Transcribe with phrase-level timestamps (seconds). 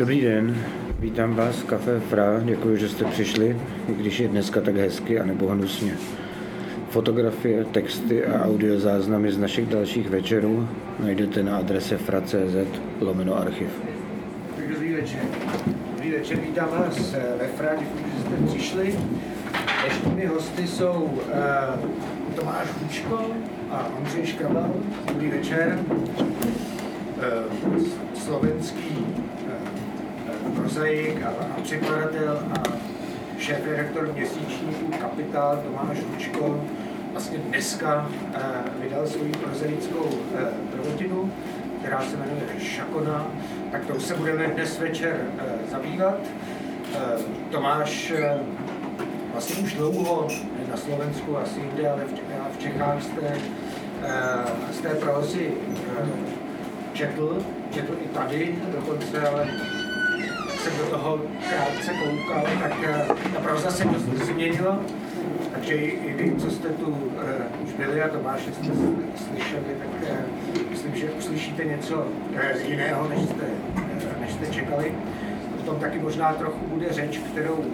[0.00, 0.56] Dobrý den,
[0.98, 3.56] vítám vás v Café Fra, děkuji, že jste přišli,
[3.88, 5.92] i když je dneska tak hezky a nebo hnusně.
[6.90, 10.68] Fotografie, texty a audiozáznamy z našich dalších večerů
[10.98, 13.68] najdete na adrese fra.cz lomeno archiv.
[14.72, 15.20] Dobrý večer.
[15.92, 18.94] Dobrý večer, vítám vás eh, ve Fra, děkuji, že jste přišli.
[19.82, 23.26] Dnešními hosty jsou uh, Tomáš Hučko
[23.70, 24.74] a Ondřej Škrabal.
[25.12, 25.78] Dobrý večer.
[27.68, 29.06] Uh, slovenský
[30.56, 32.62] prozaik a, překladatel a
[33.38, 36.64] šéf-redaktor měsíčníku Kapitál Tomáš Hučko
[37.12, 40.40] vlastně dneska uh, vydal svou prozaickou uh,
[40.70, 41.32] prvotinu,
[41.80, 43.26] která se jmenuje Šakona,
[43.72, 46.18] tak to se budeme dnes večer uh, zabývat.
[47.50, 48.12] Tomáš
[49.32, 50.28] vlastně už dlouho
[50.70, 52.04] na Slovensku, asi jinde, ale
[52.52, 53.02] v, Čechách
[54.72, 55.52] z té, prozy
[56.92, 59.48] četl, četl i tady dokonce, ale
[60.60, 62.74] jsem do toho krátce koukal, tak
[63.34, 64.78] ta proza se dost změnila,
[65.54, 68.66] takže i vy, co jste tu uh, už byli a Tomáše jste
[69.28, 72.06] slyšeli, tak uh, myslím, že uslyšíte něco
[72.66, 73.44] jiného, než jste,
[74.20, 74.94] než jste čekali.
[75.60, 77.64] O tom taky možná trochu bude řeč, kterou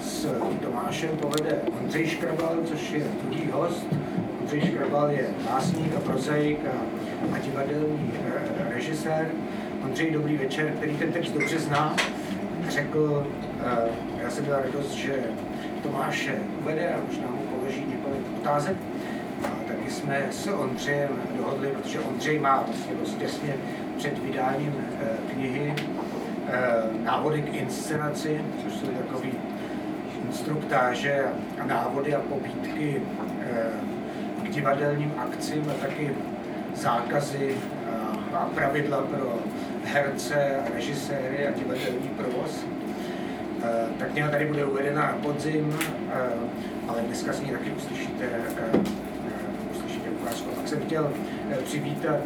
[0.00, 0.28] s
[0.62, 3.86] Tomášem povede Ondřej Škrabal, což je druhý host.
[4.40, 6.76] Ondřej Škrabal je básník a prozaik a,
[7.36, 8.12] a divadelní
[8.74, 9.30] režisér.
[9.84, 11.96] Ondřej, dobrý večer, který ten text dobře zná,
[12.68, 13.26] řekl,
[13.64, 15.14] e, já jsem měl radost, že
[15.82, 18.76] Tomáše uvede a možná mu položí několik otázek.
[19.44, 23.54] A taky jsme s Ondřejem dohodli, protože Ondřej má vlastně dost těsně
[23.96, 25.74] před vydáním e, knihy
[27.04, 29.28] návody k inscenaci, což jsou takové
[30.26, 31.24] instruktáže
[31.60, 33.02] a návody a pobídky
[34.42, 36.10] k divadelním akcím a taky
[36.74, 37.56] zákazy
[38.34, 39.38] a pravidla pro
[39.84, 42.64] herce režiséry a divadelní provoz.
[43.98, 45.78] Tak kniha tady bude uvedena na podzim,
[46.88, 48.24] ale dneska s ní taky uslyšíte,
[49.76, 50.50] uslyšíte ukázku.
[50.50, 51.10] Pak jsem chtěl
[51.64, 52.20] přivítat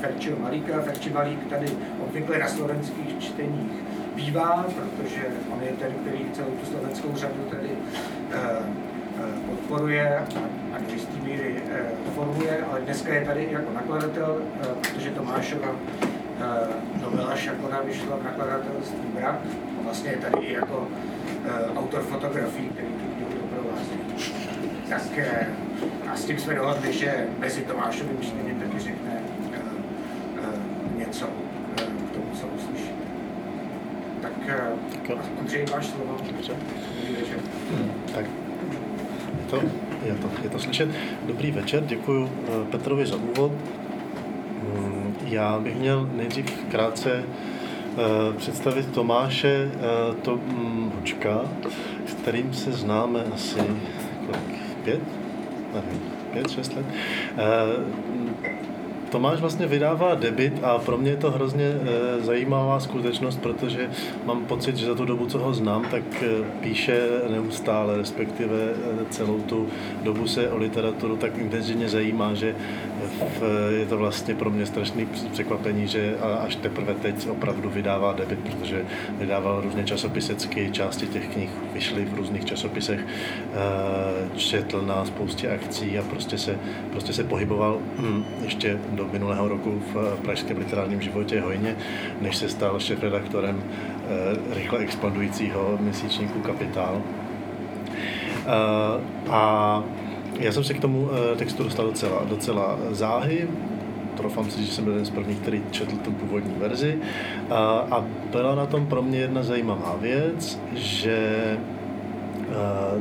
[0.00, 0.80] Ferčího Malíka.
[0.80, 1.66] Ferči Malík tady
[2.00, 3.72] obvykle na slovenských čteních
[4.14, 5.22] bývá, protože
[5.52, 7.68] on je ten, který celou tu slovenskou řadu tady
[9.46, 10.24] podporuje a,
[10.86, 11.54] do jisté míry
[12.14, 14.42] formuje, ale dneska je tady jako nakladatel,
[14.80, 15.68] protože Tomášova
[17.02, 19.38] novela Šakona vyšla v nakladatelství Brak
[19.84, 23.98] vlastně je tady i jako uh, autor fotografií, který tu knihu doprovází.
[24.88, 29.20] Tak uh, a s tím jsme dohodli, že mezi Tomášovým čtením taky řekne
[30.96, 31.26] něco
[31.76, 32.90] k tomu, co uslyší.
[34.22, 34.32] Tak,
[35.06, 36.16] tak Ondřej, máš slovo.
[36.32, 36.52] Dobře.
[38.14, 38.24] Tak
[39.50, 39.56] to,
[40.04, 40.88] je, to, je to slyšet.
[41.26, 42.30] Dobrý večer, děkuji
[42.70, 43.52] Petrovi za úvod.
[45.34, 47.24] Já bych měl nejdřív krátce
[48.36, 49.70] představit Tomáše
[50.22, 50.38] to,
[50.94, 51.40] Hočka,
[52.06, 53.58] s kterým se známe asi
[54.26, 55.00] kolik, pět?
[55.74, 56.00] Nevím,
[56.32, 56.86] pět, šest let.
[59.10, 61.72] Tomáš vlastně vydává debit a pro mě je to hrozně
[62.20, 63.90] zajímavá skutečnost, protože
[64.24, 66.02] mám pocit, že za tu dobu, co ho znám, tak
[66.60, 68.56] píše neustále, respektive
[69.10, 69.68] celou tu
[70.02, 72.54] dobu se o literaturu tak intenzivně zajímá, že
[73.78, 78.84] je to vlastně pro mě strašný překvapení, že až teprve teď opravdu vydává debit, protože
[79.18, 83.06] vydával různě časopisecky, části těch knih vyšly v různých časopisech,
[84.36, 86.58] četl na spoustě akcí a prostě se,
[86.90, 91.76] prostě se pohyboval hm, ještě do minulého roku v pražském literárním životě hojně,
[92.20, 97.02] než se stal šéf-redaktorem eh, rychle expandujícího měsíčníku Kapitál.
[98.46, 99.00] Eh,
[99.30, 99.82] a
[100.38, 103.48] já jsem se k tomu eh, textu dostal docela, docela záhy,
[104.16, 106.98] trofám si, že jsem byl jeden z prvních, který četl tu původní verzi.
[107.50, 111.58] A, byla na tom pro mě jedna zajímavá věc, že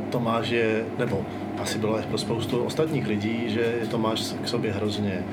[0.09, 1.21] Tomáš je, nebo
[1.61, 5.23] asi bylo i pro spoustu ostatních lidí, že Tomáš k sobě hrozně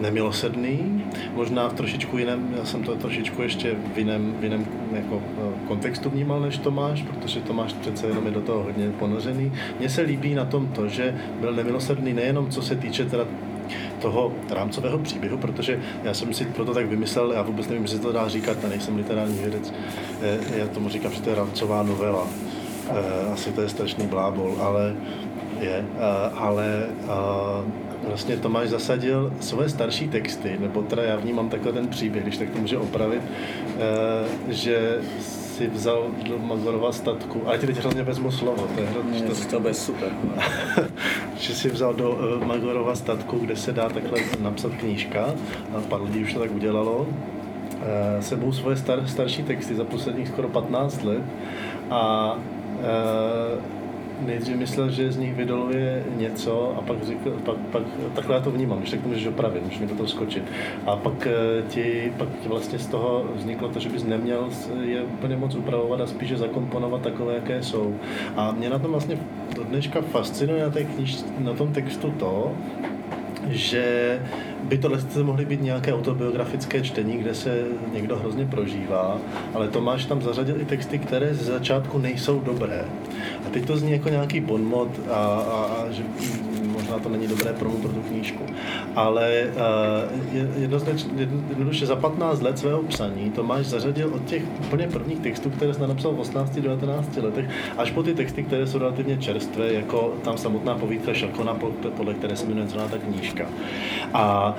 [0.00, 1.04] nemilosrdný,
[1.34, 5.22] možná v trošičku jiném, já jsem to trošičku ještě v jiném, v jiném jako, uh,
[5.68, 9.52] kontextu vnímal než Tomáš, protože Tomáš přece jenom je do toho hodně ponořený.
[9.78, 13.24] Mně se líbí na tom to, že byl nemilosrdný nejenom co se týče teda
[14.02, 18.12] toho rámcového příběhu, protože já jsem si proto tak vymyslel, já vůbec nevím, jestli to
[18.12, 19.72] dá říkat, já nejsem literární vědec,
[20.22, 22.26] eh, já tomu říkám, že to je rámcová novela.
[23.32, 24.94] Asi to je strašný blábol, ale
[25.60, 25.84] je,
[26.34, 26.86] ale
[28.08, 32.50] vlastně Tomáš zasadil svoje starší texty, nebo teda já vnímám takhle ten příběh, když tak
[32.50, 33.22] to může opravit,
[33.78, 38.86] eh, že si vzal do Magorova statku, ale ti teď hrozně vezmu slovo, to je
[38.86, 39.22] hrozně...
[39.22, 40.08] To, to bude super.
[41.36, 45.34] že si vzal do uh, Magorova statku, kde se dá takhle napsat knížka,
[45.76, 47.06] a pár lidí už to tak udělalo,
[47.82, 51.22] eh, sebou svoje star, starší texty za posledních skoro 15 let.
[51.90, 52.34] A
[52.80, 53.79] eh,
[54.26, 57.82] nejdřív myslel, že z nich vydoluje něco a pak řekl, pak, pak
[58.14, 60.42] takhle já to vnímám, když tak to můžeš opravit, můžeš mi do toho skočit.
[60.86, 64.48] A pak eh, ti, pak ti vlastně z toho vzniklo to, že bys neměl
[64.82, 67.94] je úplně moc upravovat a spíše zakomponovat takové, jaké jsou.
[68.36, 69.18] A mě na tom vlastně
[69.56, 72.52] do dneška fascinuje na, té kniž, na tom textu to,
[73.52, 74.18] že
[74.62, 79.18] by to lehce mohly být nějaké autobiografické čtení, kde se někdo hrozně prožívá,
[79.54, 82.84] ale Tomáš tam zařadil i texty, které ze začátku nejsou dobré.
[83.46, 86.02] A teď to zní jako nějaký bonmot a, a, a že
[86.90, 88.46] možná to není dobré promo pro tu knížku.
[88.96, 95.18] Ale uh, jednoznačně, jednoduše za 15 let svého psaní Tomáš zařadil od těch úplně prvních
[95.20, 99.72] textů, které jsem napsal v 18-19 letech, až po ty texty, které jsou relativně čerstvé,
[99.72, 101.54] jako tam samotná povídka Šakona,
[101.96, 103.46] podle které se jmenuje celá ta knížka.
[104.14, 104.56] A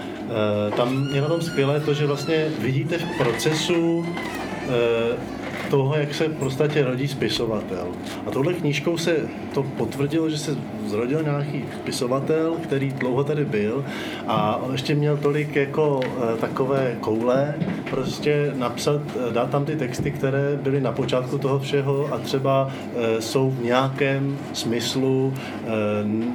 [0.70, 5.41] uh, tam je na tom skvělé to, že vlastně vidíte v procesu uh,
[5.72, 7.88] toho, jak se v podstatě rodí spisovatel.
[8.28, 9.16] A touhle knížkou se
[9.54, 13.86] to potvrdilo, že se zrodil nějaký spisovatel, který dlouho tady byl
[14.28, 17.56] a ještě měl tolik jako e, takové koule,
[17.90, 22.70] prostě napsat, e, dát tam ty texty, které byly na počátku toho všeho a třeba
[22.96, 25.34] e, jsou v nějakém smyslu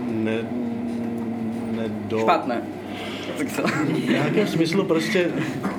[0.09, 0.39] ne,
[1.77, 2.19] ne do...
[2.19, 2.76] Špatné
[3.45, 5.29] v nějakém smyslu prostě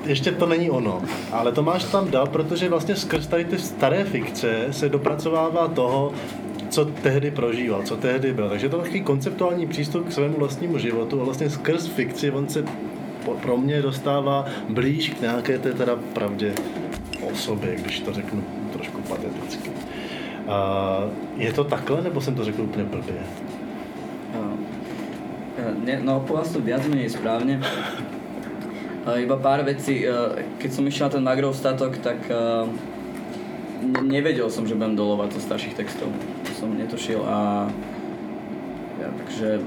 [0.06, 1.02] ještě to není ono.
[1.32, 6.14] Ale Tomáš tam dal, protože vlastně skrz tady ty staré fikce se dopracovává toho,
[6.70, 8.50] co tehdy prožíval, co tehdy byl.
[8.50, 12.50] Takže to je takový konceptuální přístup k svému vlastnímu životu a vlastně skrz fikci on
[12.50, 12.64] se
[13.42, 16.54] pro mě dostává blíž k nějaké té teda pravdě
[17.22, 18.44] o sobě, když to řeknu
[18.74, 19.70] trošku pateticky.
[20.48, 21.00] A
[21.38, 23.16] je to takhle, nebo jsem to řekl úplně blbě?
[25.88, 27.64] Ne, no povedal som viac menej správne.
[29.08, 32.68] Uh, iba pár vecí, uh, keď som išiel na ten Magrov statok, tak uh,
[34.04, 36.12] nevedel som, že budem dolovať zo starších textov.
[36.44, 37.72] To som netušil a
[39.00, 39.64] ja, takže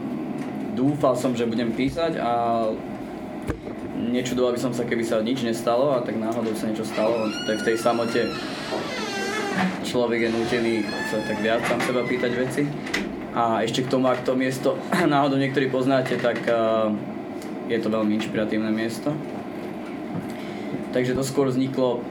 [0.77, 2.31] dúfal som, že budem písať a
[3.97, 7.31] nečudoval by som sa, keby sa nič nestalo a tak náhodou sa niečo stalo.
[7.47, 8.21] Tak v tej samote
[9.87, 10.75] človek je nutený
[11.09, 12.63] sa tak viac sám seba pýtať veci.
[13.31, 14.75] A ešte k tomu, ak to miesto
[15.15, 16.91] náhodou niektorí poznáte, tak uh,
[17.71, 19.15] je to veľmi inšpiratívne miesto.
[20.91, 22.03] Takže to skôr vzniklo,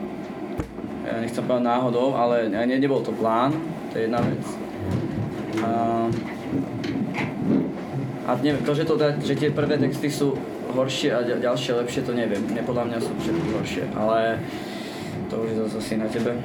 [1.04, 3.51] ja nechcem povedať náhodou, ale ne, nebol to plán,
[3.92, 4.44] to je jedna vec.
[5.60, 6.07] Uh,
[8.24, 10.39] a neviem, to, že, to, že tie prvé texty sú
[10.72, 12.39] horšie a ďalšie lepšie, to neviem.
[12.45, 14.38] Mne podľa mňa sú všetky horšie, ale
[15.27, 16.38] to už je zase na tebe.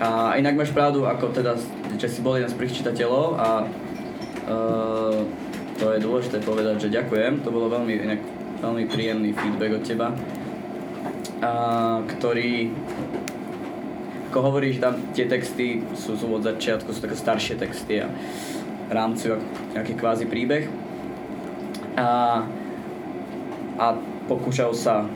[0.00, 1.58] A inak máš pravdu, ako teda,
[1.96, 3.66] že si bol jeden z prvých čitateľov a
[4.46, 5.26] Uh,
[5.76, 7.42] to je dôležité povedať, že ďakujem.
[7.42, 8.20] To bolo veľmi, inak,
[8.62, 12.70] veľmi príjemný feedback od teba, uh, ktorý
[14.36, 18.12] ako hovoríš, tam tie texty sú, sú od začiatku, sú také staršie texty a
[18.92, 19.40] rámcujú
[19.72, 20.68] nejaký kvázi príbeh.
[21.96, 22.44] A,
[23.80, 23.86] a
[24.28, 25.08] pokúšajú sa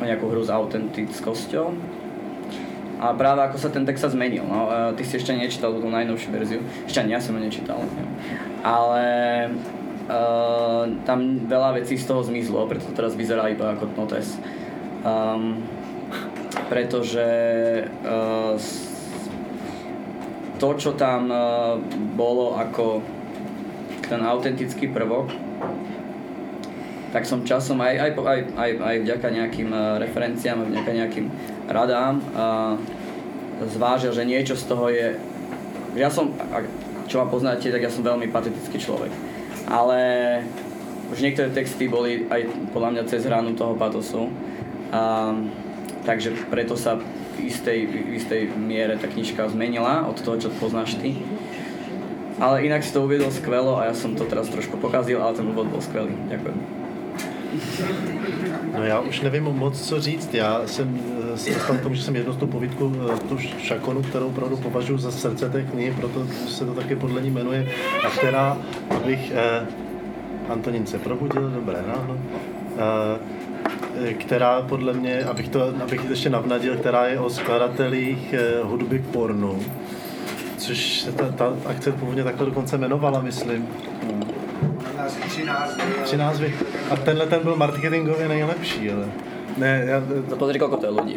[0.00, 1.76] o nejakú hru s autentickosťou.
[3.00, 4.44] A práve ako sa ten text sa zmenil.
[4.44, 6.60] No, ty si ešte nečítal tú najnovšiu verziu.
[6.84, 7.80] Ešte ani ja som ho nečítal.
[7.80, 8.04] Ne?
[8.60, 9.04] ale
[10.08, 11.18] uh, tam
[11.48, 14.36] veľa vecí z toho zmizlo, preto to teraz vyzerá iba ako notes.
[15.00, 15.64] Um,
[16.68, 17.28] pretože
[18.04, 18.54] uh,
[20.60, 21.80] to, čo tam uh,
[22.14, 23.00] bolo ako
[24.04, 25.32] ten autentický prvok,
[27.10, 31.26] tak som časom aj, aj, aj, aj, aj vďaka nejakým uh, referenciám, vďaka nejakým
[31.66, 32.78] radám uh,
[33.66, 35.18] zvážil, že niečo z toho je...
[35.98, 36.30] Ja som,
[37.10, 39.10] čo ma poznáte, tak ja som veľmi patetický človek.
[39.66, 39.98] Ale
[41.10, 44.30] už niektoré texty boli aj podľa mňa cez hranu toho patosu.
[44.94, 45.34] A,
[46.06, 50.94] takže preto sa v istej, v istej miere tá knižka zmenila od toho, čo poznáš
[51.02, 51.18] ty.
[52.40, 55.44] Ale inak si to uviedol skvelo a ja som to teraz trošku pokazil, ale ten
[55.44, 56.14] úvod bol skvelý.
[56.30, 56.79] Ďakujem.
[58.76, 60.34] No já už nevím moc, co říct.
[60.34, 61.00] Já jsem
[61.34, 64.56] eh, se dostal k tomu, že jsem jednu tu povídku, eh, tu šakonu, kterou opravdu
[64.56, 67.68] považuji za srdce té knihy, proto se to také podle ní jmenuje,
[68.06, 68.58] a která,
[68.90, 69.66] abych eh,
[70.48, 72.18] Antonín se probudil, dobré ráno,
[72.78, 78.98] eh, která podle mě, abych to abych ještě navnadil, která je o skladatelích eh, hudby
[78.98, 79.58] k pornu,
[80.56, 83.68] což se ta, ta akce původně takhle dokonce jmenovala, myslím.
[86.04, 86.54] Tři názvy.
[86.90, 89.06] A tenhle ten byl marketingově nejlepší, ale...
[89.56, 90.02] Ne, já...
[90.28, 91.16] To pozri, koľko to je ľudí.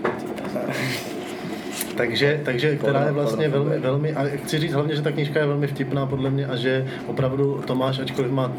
[1.96, 5.46] takže, takže která je vlastně velmi, velmi, a chci říct hlavně, že ta knížka je
[5.46, 8.52] velmi vtipná podle mě a že opravdu Tomáš, ačkoliv má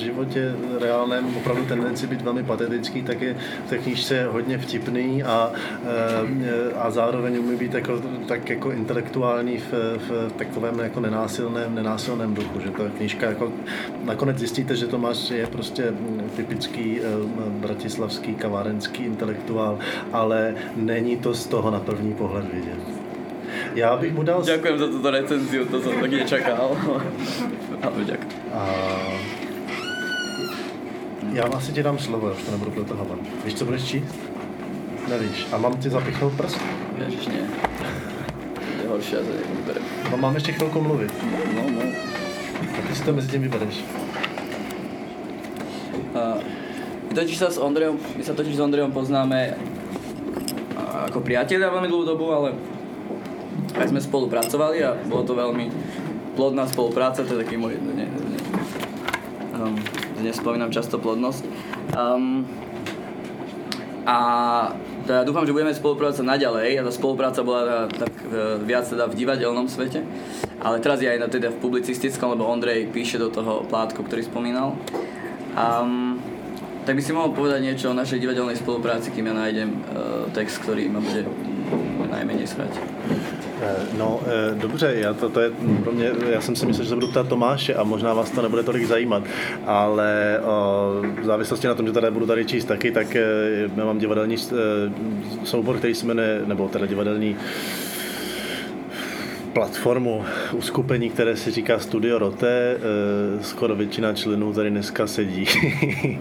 [0.00, 5.22] v životě reálném opravdu tendenci být velmi patetický, tak je v té knížce hodně vtipný
[5.22, 5.52] a,
[5.84, 9.72] eh, a zároveň umí být jako, tak jako intelektuální v,
[10.08, 13.52] v takovém jako nenásilném, nenásilném duchu, že ta knížka jako
[14.04, 15.92] nakonec zjistíte, že Tomáš je prostě
[16.36, 17.04] typický eh,
[17.60, 19.78] bratislavský kavárenský intelektuál,
[20.12, 22.80] ale není to z toho na první pohled vidět.
[23.74, 24.42] Já bych mu dal...
[24.42, 26.70] Ďakujem za túto recenziu, to som tak nečakal.
[27.84, 28.40] Ale ďakujem.
[28.54, 28.62] A...
[31.32, 33.18] Já asi ti dám slovo, já už to nebudu protahovat.
[33.44, 34.14] Víš, co budeš číst?
[35.08, 35.46] Nevíš.
[35.52, 36.60] A mám ti zapichnout prst?
[36.98, 37.44] Ježiš, nie.
[38.82, 39.82] Je horšie, ja to nevyberem.
[40.10, 41.12] No, mám ještě chvilku mluvit.
[41.54, 41.82] No, no.
[42.78, 43.84] A ty si to mezi tím vybereš.
[47.10, 49.58] My totiž sa s Ondrejom, my sa totiž s Ondrejom poznáme
[51.10, 52.54] ako priatelia veľmi dlhú dobu, ale
[53.74, 55.70] aj sme spolupracovali a bolo to veľmi
[56.38, 58.06] plodná spolupráca, to je taký môj, ne, ne,
[60.20, 61.42] dnes spomínam často plodnosť.
[61.96, 62.44] Um,
[64.04, 64.18] a
[65.06, 68.26] teda dúfam, že budeme spolupracovať naďalej a tá spolupráca bola teda, tak e,
[68.64, 70.06] viac teda v divadelnom svete,
[70.62, 74.24] ale teraz je aj na, teda v publicistickom, lebo Ondrej píše do toho plátku, ktorý
[74.24, 74.78] spomínal.
[75.52, 76.22] Um,
[76.86, 79.80] tak by si mohol povedať niečo o našej divadelnej spolupráci, kým ja nájdem uh,
[80.32, 81.26] text, ktorý ma bude
[82.08, 82.72] najmenej srať.
[83.98, 85.50] No, eh, dobře, já to, to je
[85.82, 88.42] pro mě, já jsem si myslel, že se budu ptát Tomáše a možná vás to
[88.42, 89.22] nebude tolik zajímat,
[89.66, 90.40] ale
[91.20, 93.22] v závislosti na tom, že tady budu tady číst taky, tak eh,
[93.76, 94.56] já mám divadelní eh,
[95.44, 97.36] soubor, který se jmenuje, nebo teda divadelní
[99.52, 102.76] platformu uskupení, které se říká Studio Rote.
[103.40, 105.46] Skoro většina členů tady dneska sedí,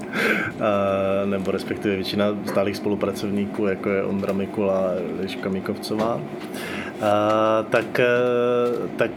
[1.25, 4.91] nebo respektive většina stálých spolupracovníků, jako je Ondra Mikula
[5.21, 6.21] Liška Mikovcová.
[7.69, 9.15] Tak, uh, tak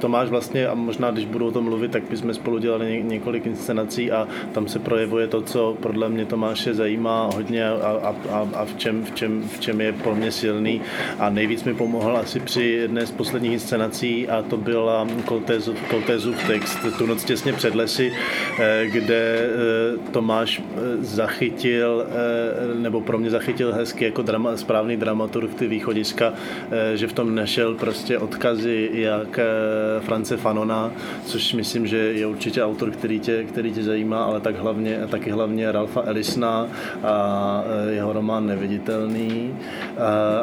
[0.00, 3.46] Tomáš vlastně, a možná když budu o tom mluvit, tak bychom spolu dělali ně, několik
[3.46, 8.64] inscenací a tam se projevuje to, co podle mě Tomáše zajímá hodně a, a, a
[8.64, 10.80] v, čem, v, čem, v čem je pro mě silný.
[11.18, 15.06] A nejvíc mi pomohl asi při jedné z posledních inscenací a to byla
[15.90, 18.12] Koltézův, text Tu noc těsně před lesy,
[18.60, 19.48] eh, kde
[20.10, 20.62] Tomáš
[21.00, 22.06] zachytil,
[22.74, 26.32] nebo pro mě zachytil hezky jako drama, správný dramaturg ty východiska
[26.70, 29.44] Eh, že v tom našel prostě odkazy jak eh,
[30.00, 30.92] France Fanona,
[31.24, 35.30] což myslím, že je určitě autor, který tě, který tě zajímá, ale tak hlavně, taky
[35.30, 36.66] hlavně Ralfa Ellisna
[37.02, 39.54] a eh, jeho román Neviditelný.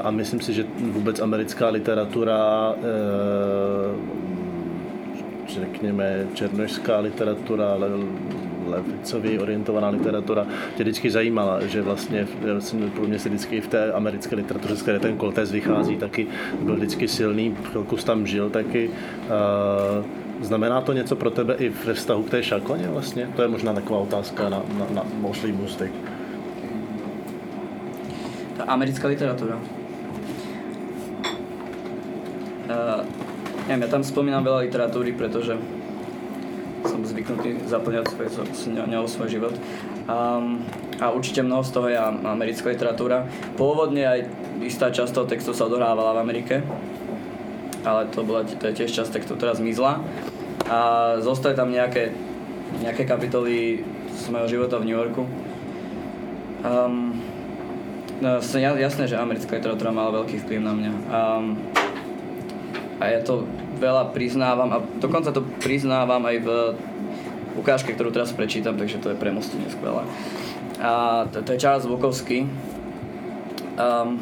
[0.03, 2.75] A myslím si, že vůbec americká literatura
[5.47, 7.87] řekněme černožská literatura, ale
[8.67, 12.27] levicově orientovaná literatura tě vždycky zajímala, že vlastně
[12.95, 16.27] pro mě se vždycky v té americké literatuře, z které ten Koltes vychází, taky
[16.61, 18.89] byl vždycky silný, chvilku tam žil taky.
[20.41, 23.29] Znamená to něco pro tebe i ve vztahu k té šakoně vlastně?
[23.35, 25.91] To je možná taková otázka na, na, na mošlý můstek.
[28.57, 29.59] Ta americká literatura.
[32.65, 33.05] Uh,
[33.67, 35.53] neviem, ja tam spomínam veľa literatúry, pretože
[36.85, 38.27] som zvyknutý zaplňať svoj,
[38.85, 39.55] ňou svoj život.
[40.05, 40.61] Um,
[41.01, 43.27] a určite mnoho z toho je americká literatúra.
[43.59, 44.19] Pôvodne aj
[44.63, 46.55] istá časť toho textu sa odohrávala v Amerike,
[47.83, 49.99] ale to, bola, to je tiež časť textu, ktorá zmizla.
[50.65, 50.79] A
[51.21, 52.15] zostali tam nejaké,
[52.81, 55.23] nejaké kapitoly z mojho života v New Yorku.
[56.65, 57.21] Um,
[58.23, 60.91] no, jasné, že americká literatúra mala veľký vplyv na mňa.
[61.11, 61.45] Um,
[62.97, 63.43] a ja to
[63.85, 66.49] veľa priznávam a dokonca to priznávam aj v
[67.61, 70.01] ukážke, ktorú teraz prečítam, takže to je premostenie skvelé.
[70.81, 72.49] A to, to je Charles Vukovský,
[73.77, 74.17] um,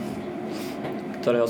[1.23, 1.47] ktorého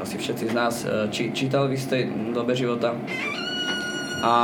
[0.00, 2.96] asi všetci z nás e, či, čítali v istej dobe života.
[4.24, 4.34] A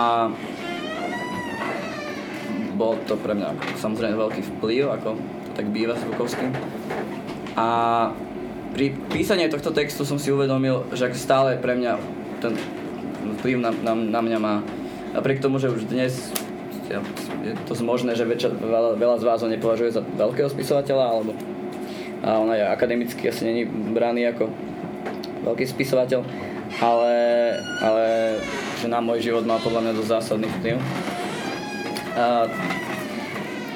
[2.77, 6.53] bol to pre mňa samozrejme veľký vplyv, ako to tak býva s Vukovským.
[7.57, 7.67] A
[8.77, 11.97] pri písaní tohto textu som si uvedomil, že stále pre mňa
[12.45, 12.53] ten
[13.41, 14.61] vplyv na, na, na mňa má.
[15.17, 16.13] Napriek tomu, že už dnes
[16.93, 17.01] ja,
[17.41, 21.33] je to možné, že väčša, veľa, veľa z vás ho nepovažuje za veľkého spisovateľa, alebo
[22.21, 23.63] a on aj akademicky asi není
[23.97, 24.53] braný ako
[25.49, 26.21] veľký spisovateľ,
[26.77, 27.15] ale,
[27.81, 28.05] ale
[28.77, 30.77] že na môj život má podľa mňa dosť zásadný vplyv.
[32.13, 32.45] A,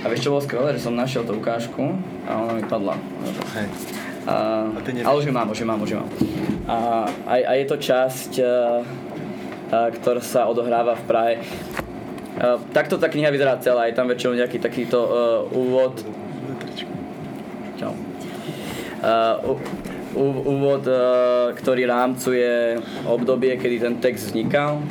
[0.01, 1.97] a vieš čo bolo skvelé, že som našiel tú ukážku
[2.29, 3.01] a ona mi padla.
[3.57, 4.00] Hej.
[4.27, 6.11] A, a ale ju mám, ju mám, ju mám.
[6.69, 6.77] A,
[7.27, 11.35] a, a je to časť, a, a, ktorá sa odohráva v Prahe.
[12.37, 15.13] A, takto tá kniha vyzerá celá, je tam väčšinou nejaký takýto uh,
[15.57, 16.05] úvod.
[17.81, 17.97] Čau.
[19.01, 19.57] Uh,
[20.45, 22.77] úvod, uh, ktorý rámcuje
[23.09, 24.85] obdobie, kedy ten text vznikal.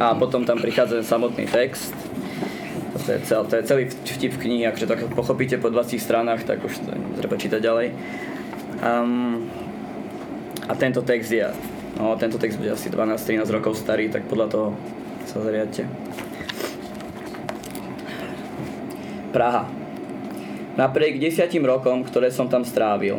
[0.00, 2.01] a potom tam prichádza ten samotný text.
[3.02, 6.46] To je, cel, to je celý vtip v knihe, akže to pochopíte po 20 stranách,
[6.46, 7.88] tak už to treba čítať ďalej.
[8.78, 9.50] Um,
[10.70, 11.42] a tento text je,
[11.98, 14.68] no tento text bude asi 12-13 rokov starý, tak podľa toho
[15.26, 15.90] sa zariadte.
[19.34, 19.66] Praha.
[20.78, 23.18] Napriek desiatim rokom, ktoré som tam strávil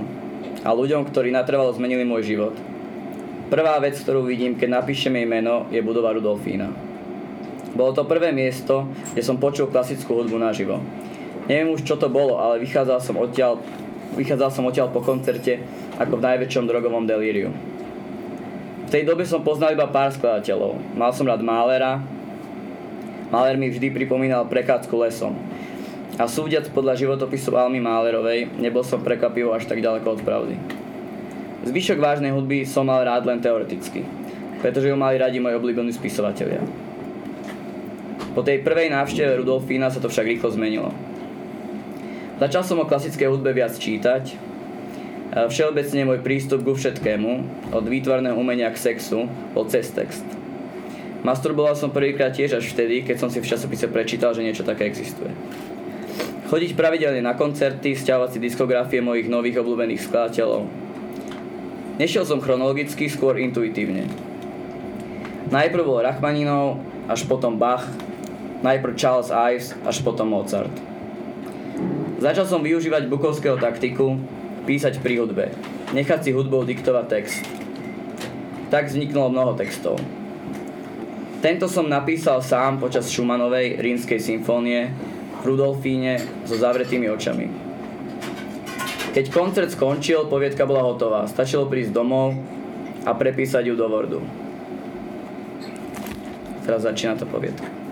[0.63, 2.55] a ľuďom, ktorí natrvalo zmenili môj život,
[3.51, 6.92] prvá vec, ktorú vidím, keď napíšem jej meno, je budova Rudolfína.
[7.73, 8.85] Bolo to prvé miesto,
[9.17, 10.77] kde som počul klasickú hudbu naživo.
[11.49, 13.59] Neviem už, čo to bolo, ale vychádzal som odtiaľ,
[14.13, 15.59] vychádzal som odtiaľ po koncerte
[15.97, 17.49] ako v najväčšom drogovom delíriu.
[18.85, 20.77] V tej dobe som poznal iba pár skladateľov.
[20.93, 21.97] Mal som rád Málera.
[23.33, 25.33] Máler mi vždy pripomínal prechádzku lesom.
[26.21, 30.55] A súdiac podľa životopisu Almy Málerovej, nebol som prekvapivo až tak ďaleko od pravdy.
[31.65, 34.05] Zvyšok vážnej hudby som mal rád len teoreticky,
[34.61, 36.61] pretože ju mali radi moji obľúbení spisovatelia.
[38.33, 40.89] Po tej prvej návšteve Rudolfína sa to však rýchlo zmenilo.
[42.41, 44.33] Začal som o klasickej hudbe viac čítať,
[45.53, 47.31] všeobecne môj prístup ku všetkému,
[47.77, 50.25] od výtvarného umenia k sexu, bol cez text.
[51.21, 54.89] Masturboval som prvýkrát tiež až vtedy, keď som si v časopise prečítal, že niečo také
[54.89, 55.31] existuje.
[56.49, 60.67] Chodiť pravidelne na koncerty, stiahovať si diskografie mojich nových obľúbených skladateľov.
[62.01, 64.09] Nešiel som chronologicky, skôr intuitívne.
[65.53, 67.87] Najprv bol Rachmaninov, až potom Bach,
[68.63, 70.71] najprv Charles Ives, až potom Mozart.
[72.23, 74.15] Začal som využívať bukovského taktiku,
[74.63, 75.51] písať pri hudbe,
[75.91, 77.43] nechať si hudbou diktovať text.
[78.71, 79.99] Tak vzniklo mnoho textov.
[81.43, 84.95] Tento som napísal sám počas Schumannovej Rínskej symfónie
[85.43, 87.51] v Rudolfíne so zavretými očami.
[89.11, 91.27] Keď koncert skončil, poviedka bola hotová.
[91.27, 92.33] Stačilo prísť domov
[93.03, 94.23] a prepísať ju do Wordu.
[96.63, 97.82] Teraz začína tá poviedka.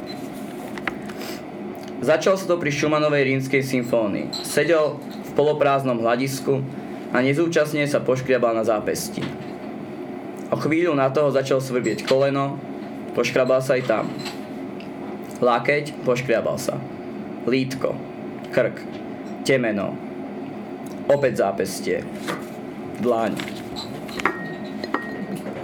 [2.01, 4.33] Začal sa to pri Schumannovej rímskej symfónii.
[4.41, 6.65] Sedel v poloprázdnom hľadisku
[7.13, 9.21] a nezúčastne sa poškriabal na zápesti.
[10.49, 12.57] O chvíľu na toho začal svrbieť koleno,
[13.13, 14.09] poškrabal sa aj tam.
[15.45, 16.81] Lákeť, poškriabal sa.
[17.45, 17.93] Lítko,
[18.49, 18.81] krk,
[19.45, 19.93] temeno,
[21.05, 22.01] opäť zápestie,
[22.97, 23.37] dlaň.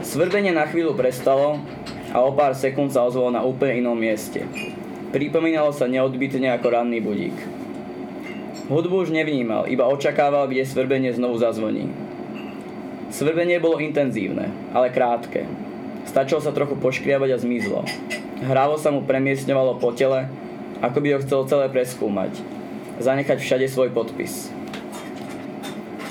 [0.06, 1.66] Svrbenie na chvíľu prestalo
[2.14, 4.46] a o pár sekúnd sa ozvalo na úplne inom mieste.
[5.08, 7.38] Pripomínalo sa neodbitne ako ranný budík.
[8.68, 11.88] Hudbu už nevnímal, iba očakával, kde svrbenie znovu zazvoní.
[13.08, 15.48] Svrbenie bolo intenzívne, ale krátke.
[16.04, 17.88] Stačilo sa trochu poškriavať a zmizlo.
[18.44, 20.28] Hrávo sa mu premiesňovalo po tele,
[20.84, 22.36] ako by ho chcel celé preskúmať.
[23.00, 24.52] Zanechať všade svoj podpis.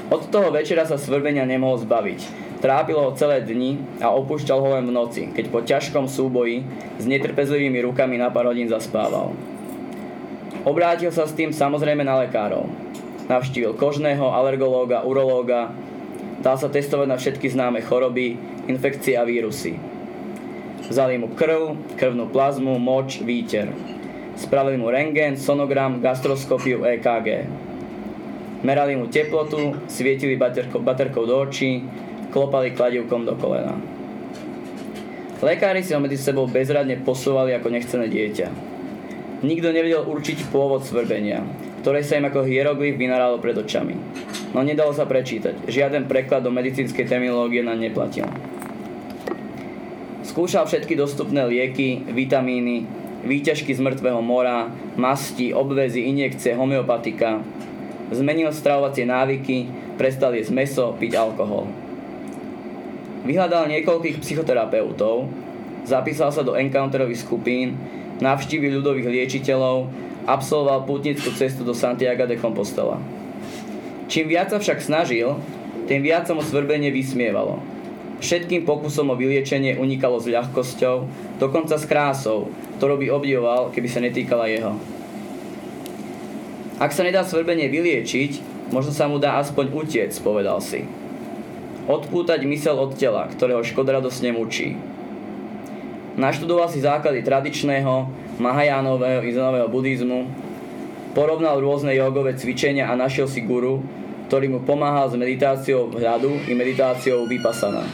[0.09, 2.46] Od toho večera sa svrbenia nemohol zbaviť.
[2.67, 6.67] Trápilo ho celé dni a opúšťal ho len v noci, keď po ťažkom súboji
[6.99, 9.39] s netrpezlivými rukami na pár hodín zaspával.
[10.67, 12.67] Obrátil sa s tým samozrejme na lekárov.
[13.31, 15.71] Navštívil kožného, alergológa, urológa,
[16.43, 18.35] dal sa testovať na všetky známe choroby,
[18.67, 19.79] infekcie a vírusy.
[20.91, 23.71] Vzali mu krv, krvnú plazmu, moč, výter.
[24.35, 27.47] Spravili mu rengen, sonogram, gastroskopiu, EKG.
[28.67, 31.87] Merali mu teplotu, svietili baterkou, baterkou do očí,
[32.37, 33.73] klopali kladivkom do kolena.
[35.41, 38.49] Lekári si ho medzi sebou bezradne posúvali ako nechcené dieťa.
[39.41, 41.41] Nikto nevedel určiť pôvod svrbenia,
[41.81, 43.97] ktoré sa im ako hieroglyf vynaralo pred očami.
[44.53, 48.29] No nedalo sa prečítať, žiaden preklad do medicínskej terminológie na neplatil.
[50.29, 52.85] Skúšal všetky dostupné lieky, vitamíny,
[53.25, 54.69] výťažky z mŕtvého mora,
[55.01, 57.41] masti, obvezy, injekcie, homeopatika.
[58.13, 61.86] Zmenil stravovacie návyky, prestal jesť meso, piť alkohol.
[63.27, 65.27] Vyhľadal niekoľkých psychoterapeutov,
[65.83, 67.75] zapísal sa do encounterových skupín,
[68.23, 69.91] navštívil ľudových liečiteľov,
[70.31, 73.03] absolvoval putnickú cestu do Santiago de Compostela.
[74.07, 75.35] Čím viac sa však snažil,
[75.91, 77.59] tým viac sa mu svrbenie vysmievalo.
[78.23, 80.97] Všetkým pokusom o vyliečenie unikalo s ľahkosťou,
[81.43, 82.47] dokonca s krásou,
[82.79, 84.79] ktorú by obdivoval, keby sa netýkala jeho.
[86.79, 88.39] Ak sa nedá svrbenie vyliečiť,
[88.71, 90.87] možno sa mu dá aspoň utiec, povedal si
[91.87, 94.75] odpútať mysel od tela, ktorého škodoradosne mučí.
[96.19, 99.33] Naštudoval si základy tradičného, Mahajánového i
[99.71, 100.29] buddhizmu,
[101.17, 103.81] porovnal rôzne jogové cvičenia a našiel si guru,
[104.29, 107.87] ktorý mu pomáhal s meditáciou hľadu i meditáciou vypasana.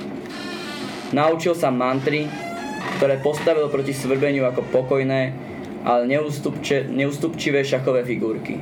[1.14, 2.26] Naučil sa mantry,
[2.98, 5.30] ktoré postavil proti svrbeniu ako pokojné,
[5.82, 6.06] ale
[6.90, 8.58] neústupčivé šachové figurky.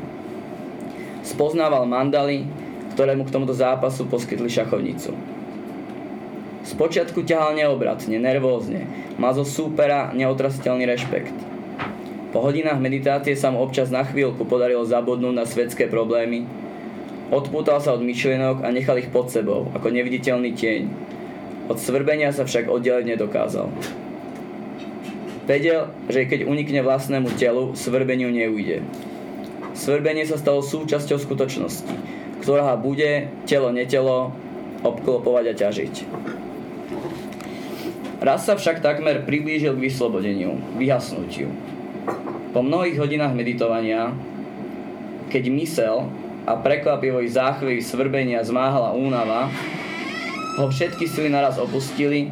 [1.20, 2.44] Spoznával mandaly,
[3.00, 5.16] ktoré mu k tomuto zápasu poskytli šachovnicu.
[6.68, 8.84] Spočiatku ťahal neobratne, nervózne.
[9.16, 11.32] Mal zo súpera neotrasiteľný rešpekt.
[12.36, 16.44] Po hodinách meditácie sa mu občas na chvíľku podarilo zabudnúť na svetské problémy.
[17.32, 20.92] Odpútal sa od myšlienok a nechal ich pod sebou, ako neviditeľný tieň.
[21.72, 23.72] Od svrbenia sa však oddeliť nedokázal.
[25.48, 28.84] Vedel, že keď unikne vlastnému telu, svrbeniu neujde.
[29.72, 34.32] Svrbenie sa stalo súčasťou skutočnosti, ktorá bude, telo netelo,
[34.80, 35.94] obklopovať a ťažiť.
[38.20, 41.48] Raz sa však takmer priblížil k vyslobodeniu, vyhasnutiu.
[42.52, 44.12] Po mnohých hodinách meditovania,
[45.32, 45.96] keď mysel
[46.44, 49.48] a prekvapivo ich záchvy svrbenia zmáhala únava,
[50.60, 52.28] ho všetky sily naraz opustili,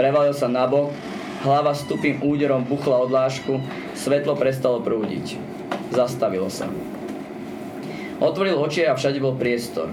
[0.00, 0.96] prevalil sa nabok,
[1.44, 3.60] hlava s tupým úderom buchla od lášku,
[3.92, 5.36] svetlo prestalo prúdiť.
[5.92, 6.72] Zastavilo sa.
[8.18, 9.90] Otvoril oči a všade bol priestor.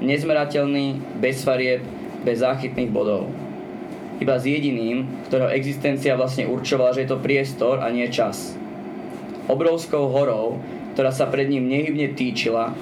[0.00, 1.84] Nezmerateľný, bez farieb,
[2.24, 3.28] bez záchytných bodov
[4.18, 8.58] iba s jediným, ktorého existencia vlastne určovala, že je to priestor a nie čas.
[9.46, 10.58] Obrovskou horou,
[10.94, 12.74] ktorá sa pred ním nehybne týčila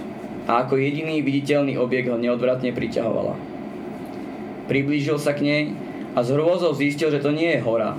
[0.48, 3.36] a ako jediný viditeľný objekt ho neodvratne priťahovala.
[4.66, 5.62] Priblížil sa k nej
[6.16, 7.94] a z hrôzou zistil, že to nie je hora,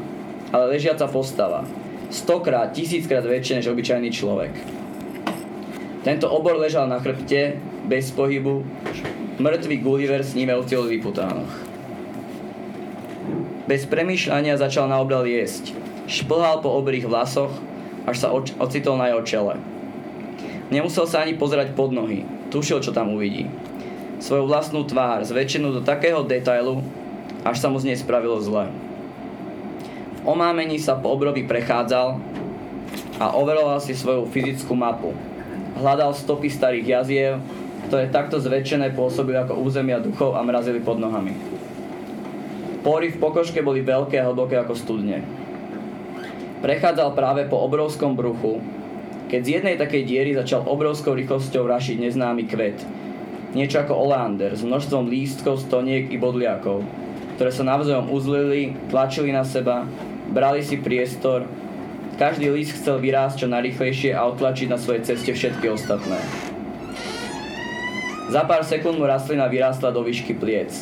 [0.50, 1.64] ale ležiaca postava.
[2.10, 4.77] Stokrát, tisíckrát väčšie než obyčajný človek.
[6.08, 8.64] Tento obor ležal na chrbte, bez pohybu,
[9.44, 11.52] mŕtvý Gulliver snívajúci o vyputánoch.
[13.68, 15.76] Bez premýšľania začal na obral jesť.
[16.08, 17.52] Šplhal po obrých vlasoch,
[18.08, 19.60] až sa oč- ocitol na jeho čele.
[20.72, 22.24] Nemusel sa ani pozerať pod nohy.
[22.56, 23.52] Tušil, čo tam uvidí.
[24.24, 26.88] Svoju vlastnú tvár, zväčšenú do takého detailu,
[27.44, 28.72] až sa mu z nej spravilo zle.
[28.72, 32.16] V omámení sa po obrovi prechádzal
[33.20, 35.12] a overoval si svoju fyzickú mapu.
[35.78, 37.38] Hľadal stopy starých jaziev,
[37.88, 41.38] ktoré takto zväčšené pôsobili ako územia duchov a mrazili pod nohami.
[42.82, 45.22] Pory v pokožke boli veľké a hlboké ako studne.
[46.66, 48.58] Prechádzal práve po obrovskom bruchu,
[49.30, 52.82] keď z jednej takej diery začal obrovskou rýchlosťou rašiť neznámy kvet.
[53.54, 56.82] Niečo ako oleander s množstvom lístkov, stoniek i bodliakov,
[57.38, 59.86] ktoré sa navzájom uzlili, tlačili na seba,
[60.32, 61.46] brali si priestor,
[62.18, 66.18] každý líst chcel vyrásť čo najrychlejšie a otlačiť na svojej ceste všetky ostatné.
[68.28, 70.74] Za pár sekúnd mu rastlina vyrástla do výšky pliec.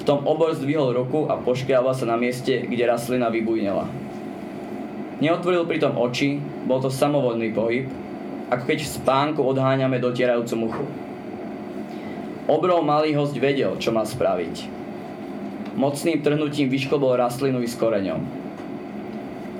[0.00, 3.90] V tom obor zdvihol ruku a poškriabal sa na mieste, kde rastlina vybujnela.
[5.20, 7.90] Neotvoril pritom oči, bol to samovodný pohyb,
[8.48, 10.84] ako keď v spánku odháňame dotierajúcu muchu.
[12.44, 14.68] Obrov malý host vedel, čo má spraviť.
[15.74, 18.43] Mocným trhnutím vyšklobol rastlinu i s koreňom.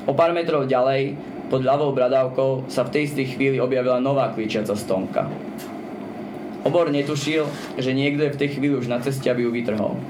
[0.04, 1.16] O pár metrov ďalej,
[1.48, 5.28] pod ľavou bradávkou, sa v tej istej chvíli objavila nová kvičiaca stonka.
[6.64, 7.44] Obor netušil,
[7.76, 10.00] že niekto je v tej chvíli už na ceste, aby ju vytrhol.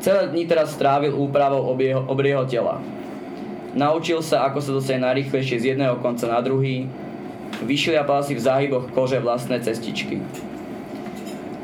[0.00, 2.80] Celé dni teraz strávil úpravou obieho, obrieho tela.
[3.76, 6.88] Naučil sa, ako sa dostane najrychlejšie z jedného konca na druhý,
[7.64, 10.24] vyšliapal si v záhyboch kože vlastné cestičky.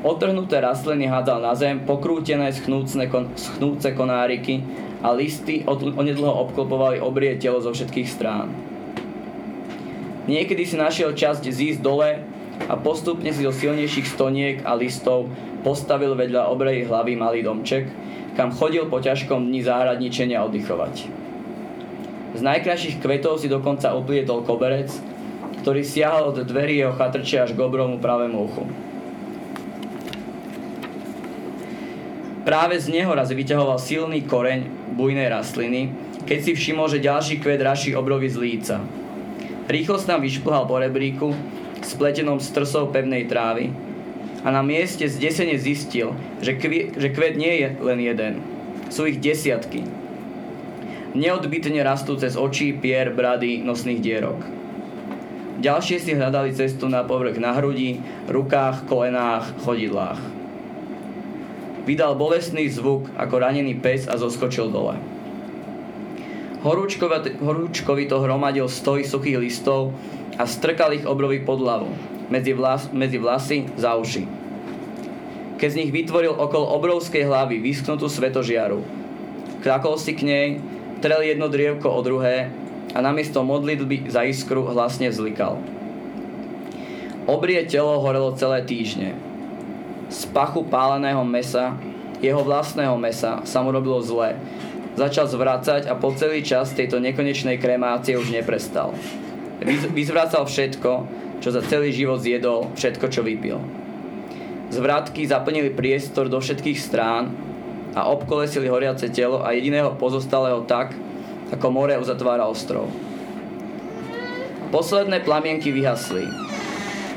[0.04, 4.60] Otrhnuté rastliny hádzal na zem, pokrútené schnúcne, kon, schnúce konáriky
[5.04, 8.48] a listy onedlho obklopovali obrie telo zo všetkých strán.
[10.24, 12.24] Niekedy si našiel časť zísť dole
[12.64, 15.28] a postupne si zo silnejších stoniek a listov
[15.60, 17.84] postavil vedľa obrej hlavy malý domček,
[18.32, 20.94] kam chodil po ťažkom dni záhradničenia oddychovať.
[22.34, 24.88] Z najkrajších kvetov si dokonca oplietol koberec,
[25.60, 28.64] ktorý siahal od dverí jeho chatrče až k obromu pravému uchu.
[32.44, 35.88] Práve z neho raz vyťahoval silný koreň bujnej rastliny,
[36.28, 38.76] keď si všimol, že ďalší kvet raší obrovy z líca.
[39.64, 41.32] Rýchlo sa vyšplhal po rebríku,
[41.80, 43.72] spletenom s trsou pevnej trávy
[44.44, 46.12] a na mieste zdesene zistil,
[46.44, 48.32] že, kvie, že kvet nie je len jeden.
[48.92, 49.80] Sú ich desiatky.
[51.16, 54.40] Neodbitne rastú cez očí, pier, brady, nosných dierok.
[55.64, 60.43] Ďalšie si hľadali cestu na povrch na hrudi, rukách, kolenách, chodidlách.
[61.84, 64.96] Vydal bolestný zvuk ako ranený pes a zoskočil dole.
[66.64, 69.92] Horúčkovi to hromadil stoj suchých listov
[70.40, 74.24] a strkal ich obrovy pod hlavu medzi, vlas, medzi vlasy za uši.
[75.60, 78.80] Keď z nich vytvoril okolo obrovskej hlavy vysknutú svetožiaru.
[79.60, 80.48] Krakol si k nej,
[81.00, 82.52] trel jedno drievko o druhé
[82.92, 85.60] a namiesto modlitby za iskru hlasne vzlikal.
[87.24, 89.16] Obrie telo horelo celé týždne.
[90.14, 91.74] Z pachu páleného mesa,
[92.22, 94.38] jeho vlastného mesa, sa mu robilo zle.
[94.94, 98.94] Začal zvracať a po celý čas tejto nekonečnej kremácie už neprestal.
[99.90, 100.90] Vyzvracal všetko,
[101.42, 103.58] čo za celý život zjedol, všetko, čo vypil.
[104.70, 107.34] Zvratky zaplnili priestor do všetkých strán
[107.98, 110.94] a obkolesili horiace telo a jediného pozostalého tak,
[111.50, 112.86] ako more uzatvára ostrov.
[114.70, 116.22] Posledné plamienky vyhasli.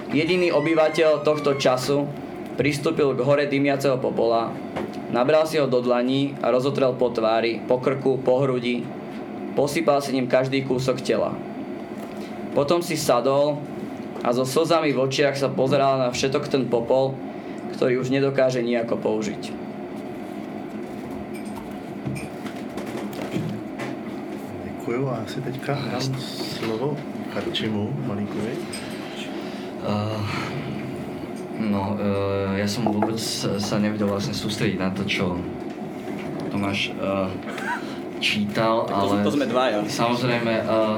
[0.09, 2.09] Jediný obyvateľ tohto času
[2.57, 4.49] pristúpil k hore dymiaceho popola,
[5.13, 8.81] nabral si ho do dlaní a rozotrel po tvári, po krku, po hrudi,
[9.53, 11.37] posypal si ním každý kúsok tela.
[12.57, 13.61] Potom si sadol
[14.25, 17.13] a so slzami v očiach sa pozeral na všetok ten popol,
[17.77, 19.41] ktorý už nedokáže nejako použiť.
[24.65, 26.97] Děkuju a asi teďka dám slovo
[27.33, 28.55] Karčimu Malíkovi.
[29.85, 30.66] Uh,
[31.59, 33.17] no, uh, ja som vôbec
[33.57, 35.37] sa nevedel vlastne sústrediť na to, čo
[36.53, 37.27] Tomáš uh,
[38.17, 39.85] čítal, ale to sme dvaja.
[39.85, 40.97] samozrejme uh,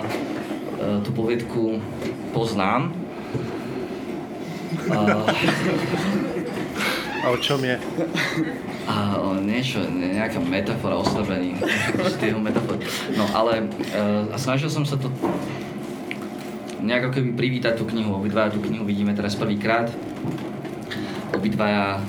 [0.79, 1.83] uh, tú poviedku
[2.31, 2.93] poznám.
[4.87, 5.25] Uh,
[7.19, 7.75] A o čom je?
[8.89, 10.97] a o niečo, nejaká metafora
[12.25, 12.79] jeho metafor.
[13.13, 15.11] No ale uh, a snažil som sa to
[16.79, 18.15] nejak ako keby privítať tú knihu.
[18.15, 19.91] Obidvaja tú knihu vidíme teraz prvýkrát.
[21.35, 21.99] Obidvaja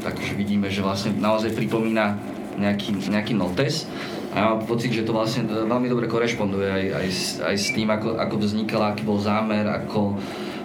[0.00, 2.16] takže vidíme, že vlastne naozaj pripomína
[2.56, 3.86] nejaký, nejaký notes.
[4.30, 7.08] A ja mám pocit, že to vlastne veľmi dobre korešponduje aj, aj,
[7.50, 10.14] aj s tým, ako, ako vznikala, aký bol zámer, ako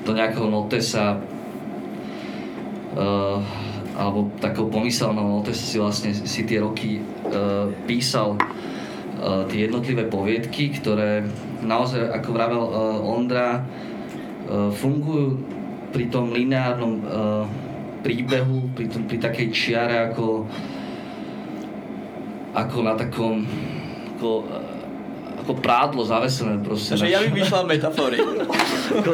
[0.06, 1.18] do nejakého notesa
[2.94, 3.42] uh,
[3.96, 10.70] alebo takého pomyselného notesa si vlastne si tie roky uh, písal uh, tie jednotlivé poviedky,
[10.78, 11.26] ktoré
[11.64, 15.40] naozaj, ako vravel uh, Ondra, uh, fungujú
[15.96, 17.44] pri tom lineárnom uh,
[18.04, 20.46] príbehu, pri, tom, pri takej čiare ako,
[22.54, 23.48] ako na takom
[24.16, 24.48] ako,
[25.46, 26.96] ako prádlo zavesené proste.
[26.98, 28.18] Že na- ja vymýšľam metafory.
[28.96, 29.12] ako,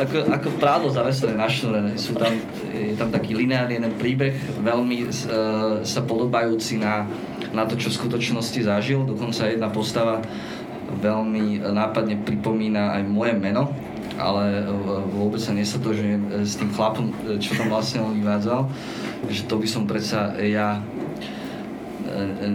[0.00, 1.94] ako, ako prádlo zavesené našlené.
[2.00, 2.32] Sú tam,
[2.72, 5.10] je tam taký lineárny jeden príbeh, veľmi uh,
[5.84, 7.06] sa podobajúci na,
[7.52, 9.02] na to, čo v skutočnosti zažil.
[9.06, 10.22] Dokonca jedna postava
[10.98, 13.70] veľmi nápadne pripomína aj moje meno,
[14.18, 18.66] ale uh, vôbec sa nestotožňujem s tým chlapom, eh, čo tam vlastne on vyvádzal.
[19.30, 20.82] Že to by som predsa ja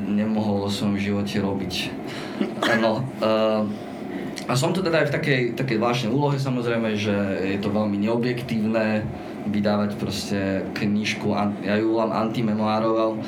[0.05, 1.73] nemohol vo svojom živote robiť.
[2.83, 3.07] No,
[4.45, 7.15] a som tu teda aj v takej, takej zvláštnej úlohe samozrejme, že
[7.55, 9.07] je to veľmi neobjektívne
[9.49, 11.31] vydávať proste knižku,
[11.65, 13.21] ja ju volám antimemoároval,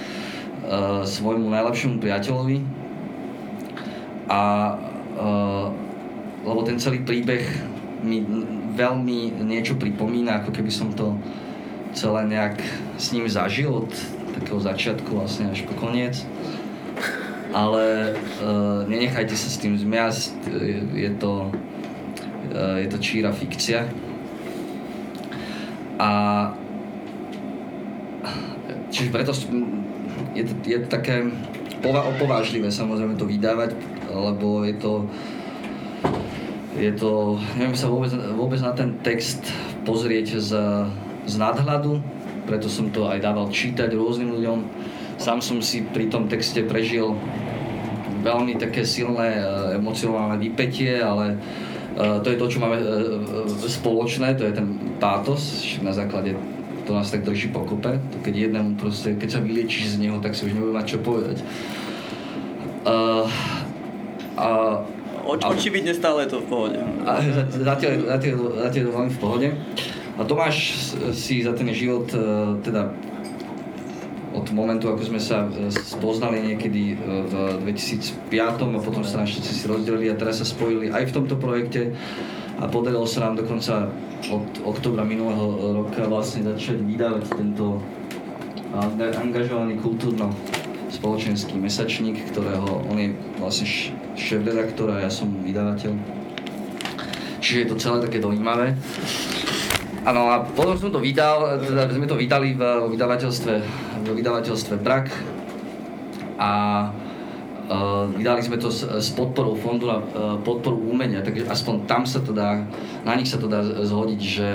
[1.07, 2.57] svojmu najlepšiemu priateľovi.
[4.27, 4.41] A
[6.45, 7.43] lebo ten celý príbeh
[8.05, 8.21] mi
[8.77, 11.17] veľmi niečo pripomína, ako keby som to
[11.97, 12.61] celé nejak
[13.01, 13.89] s ním zažil od
[14.37, 16.21] takého začiatku vlastne až po koniec
[17.57, 21.49] ale uh, nenechajte sa s tým zmiasť, je, je to,
[22.53, 23.87] uh, je to číra fikcia.
[25.97, 26.09] A
[28.93, 29.33] čiže preto
[30.37, 31.25] je to, je to také
[31.81, 33.73] pova- opovážlivé samozrejme to vydávať,
[34.11, 34.93] lebo je to
[36.77, 39.41] je to, neviem sa vôbec, vôbec na ten text
[39.81, 40.51] pozrieť z,
[41.25, 41.97] z nadhľadu,
[42.45, 44.59] preto som to aj dával čítať rôznym ľuďom.
[45.17, 47.17] Sám som si pri tom texte prežil
[48.21, 49.43] veľmi také silné e,
[49.81, 52.85] emocionálne vypetie, ale e, to je to, čo máme e,
[53.49, 56.37] spoločné, to je ten pátos, na základe
[56.85, 57.99] to nás tak drží pokope.
[57.99, 60.97] To keď jednému proste, keď sa vyliečíš z neho, tak si už nebude mať čo
[61.03, 61.37] povedať.
[62.87, 63.27] Uh,
[64.37, 64.47] a
[65.27, 66.79] Oč, očividne stále je to v pohode.
[67.03, 69.47] a za- zatiaľ, zatiaľ, zatiaľ je to veľmi v pohode.
[70.17, 70.57] A Tomáš
[71.13, 72.17] si za ten život, e,
[72.65, 72.89] teda
[74.33, 76.95] od momentu, ako sme sa e, spoznali niekedy e,
[77.27, 77.33] v
[77.65, 81.93] 2005 a potom sa našťastie si rozdelili a teraz sa spojili aj v tomto projekte
[82.57, 83.89] a podarilo sa nám dokonca
[84.33, 87.77] od oktobra minulého roka vlastne začať vydávať tento
[88.73, 90.33] anga- angažovaný kultúrno
[90.89, 93.67] spoločenský mesačník, ktorého on je vlastne
[94.17, 95.93] šéf-redaktor a ja som vydavateľ.
[97.37, 98.73] Čiže je to celé také dojímavé.
[100.07, 102.63] Áno a potom som to vydal, teda sme to vydali v
[102.95, 103.53] vydavateľstve,
[104.03, 105.11] v vydavateľstve Brak
[106.39, 106.51] a
[107.67, 110.05] uh, vydali sme to s, s podporou fondu na uh,
[110.39, 112.63] podporu umenia, takže aspoň tam sa to dá,
[113.03, 114.49] na nich sa to dá zhodiť, že,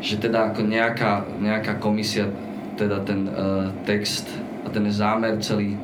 [0.00, 2.32] že teda ako nejaká, nejaká komisia
[2.80, 4.32] teda ten uh, text
[4.64, 5.76] a ten zámer celý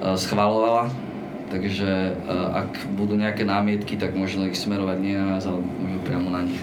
[0.00, 1.05] uh, schvalovala.
[1.46, 5.98] Takže uh, ak budú nejaké námietky, tak možno ich smerovať nie na nás, ale možno
[6.02, 6.58] priamo na nich.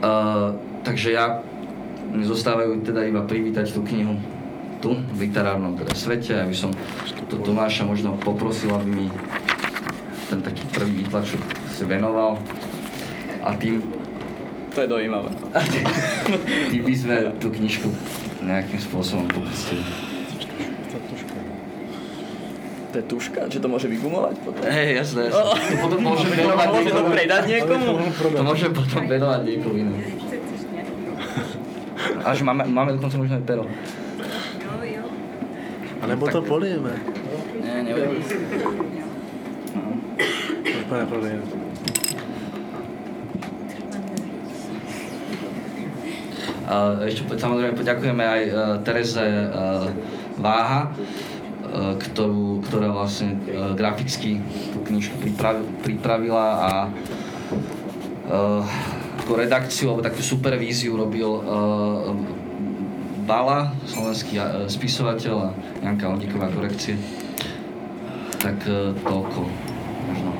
[0.00, 1.44] Uh, takže ja
[2.08, 4.16] mne zostávajú teda iba privítať tú knihu
[4.78, 6.70] tu, v literárnom teda svete, aby som
[7.28, 9.06] to Tomáša možno poprosil, aby mi
[10.30, 11.42] ten taký prvý výtlačok
[11.72, 12.38] si venoval.
[13.42, 13.82] A tým
[14.76, 15.34] To je dojímavé.
[16.70, 17.90] Ty by sme tú knižku
[18.46, 20.07] nejakým spôsobom popustili.
[22.98, 24.58] To je tuška, že to môže vygumovať potom?
[24.66, 25.54] Hej, jasné, jasné.
[25.54, 27.94] To potom môžem venovať Môže to predať niekomu?
[28.10, 30.02] To môžem potom venovať niekomu inému.
[32.34, 33.70] Až máme, máme dokonca možno aj pero.
[36.02, 36.90] A nebo to polijeme.
[37.62, 38.18] Nie, neviem.
[40.82, 41.46] Úplně polijeme.
[46.66, 49.86] A ešte samozrejme poďakujeme aj uh, Tereze uh,
[50.38, 50.94] Váha,
[51.72, 54.40] ktorú, ktorá vlastne uh, graficky
[54.72, 56.70] tú knižku pripravi, pripravila a
[58.28, 58.62] uh,
[59.28, 62.12] tú redakciu alebo takú supervíziu robil uh,
[63.28, 64.40] Bala, slovenský
[64.72, 65.48] spisovateľ a
[65.84, 66.96] Janka Ondíková korekcie.
[68.40, 68.56] Tak
[69.04, 69.44] toľko
[70.08, 70.32] možno.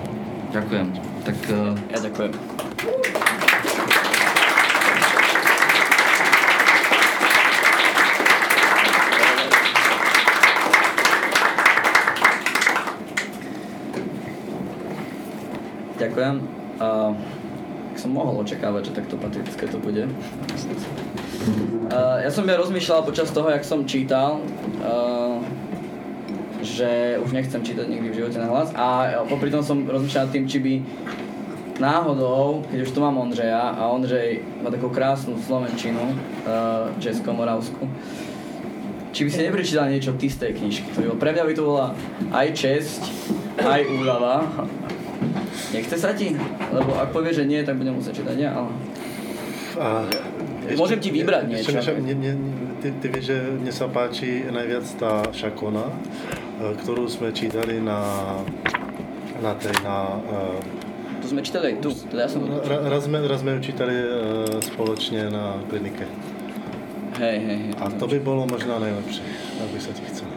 [0.57, 0.87] Ďakujem.
[1.21, 1.37] Tak
[1.93, 2.68] Ja ďakujem.
[16.19, 16.43] Ďakujem.
[16.83, 17.15] Uh,
[17.95, 20.11] som mohol očakávať, že takto patetické to bude.
[21.95, 24.43] Uh, ja som ja rozmýšľal počas toho, jak som čítal,
[24.83, 25.39] uh,
[26.59, 30.51] že už nechcem čítať nikdy v živote na hlas a popri tom som rozmýšľal tým,
[30.51, 30.73] či by
[31.79, 37.87] náhodou, keď už tu mám Ondřeja a Ondřej má takú krásnu slovenčinu, uh, česko-moravsku,
[39.15, 40.99] či by si neprečítal niečo ty z tej knižky.
[40.99, 41.95] To by bolo, pre mňa by to bola
[42.35, 43.03] aj česť,
[43.63, 44.67] aj úľava.
[45.69, 46.33] Nechce sa ti?
[46.73, 48.71] Lebo ak povieš, že nie, tak budem musieť čítať ja, ale...
[49.79, 49.87] A
[50.75, 51.71] Môžem ti vybrať niečo.
[51.71, 52.33] Ešte, mne, mne,
[52.81, 58.01] ty, ty vieš, že mne sa páči najviac tá Šakona, eh, ktorú sme čítali na,
[59.39, 60.21] na tej, na...
[61.19, 62.45] To sme čítali aj tu, teda ja som...
[62.45, 64.09] ra- Raz sme, raz sme ju čítali eh,
[64.61, 66.05] spoločne na klinike.
[67.17, 67.73] Hej, hej, hej.
[67.79, 69.25] A to by bolo možno najlepšie,
[69.59, 70.29] ak by sa ti chcel.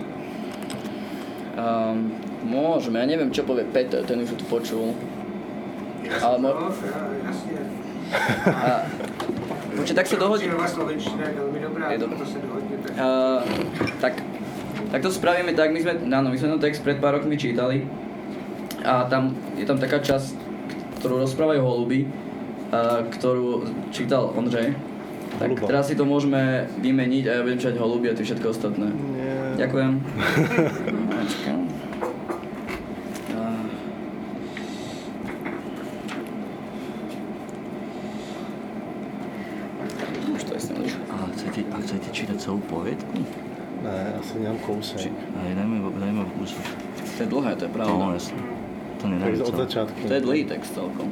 [1.52, 4.96] Um, môžeme, ja neviem, čo povie Peter, ten už to počul.
[6.14, 6.68] Ale mo- No,
[8.44, 8.84] a,
[9.72, 10.52] Počkej, tak sa dohodí.
[10.52, 11.24] Slovenština
[11.88, 12.28] je dohodnete.
[12.92, 13.40] Uh,
[13.98, 14.20] tak,
[14.92, 17.88] tak to spravíme tak, my sme, áno, my sme ten text pred pár rokmi čítali
[18.82, 20.36] a tam je tam taká časť,
[21.00, 24.76] ktorú rozprávajú holuby, uh, ktorú čítal Ondřej.
[25.34, 25.66] Tak Holuba.
[25.66, 26.42] teraz si to môžeme
[26.78, 28.92] vymeniť a ja budem čítať holuby a ty všetko ostatné.
[28.92, 29.56] Nie.
[29.58, 29.92] Ďakujem.
[31.16, 31.60] Počkam.
[33.32, 33.68] A-
[40.32, 40.76] Už to je sem
[41.10, 43.20] a chcete, a chcete čítať celú poviedku?
[43.84, 45.12] Ne, asi nemám kousek.
[45.12, 46.64] Aj, dajme, dajme kúsok.
[47.18, 47.92] To je dlhé, to je pravda.
[47.92, 48.40] No, jasne.
[49.02, 49.98] To Takže od začiatku.
[50.08, 51.10] To je dlhý text celkom.